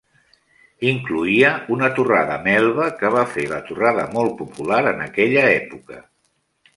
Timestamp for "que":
3.01-3.11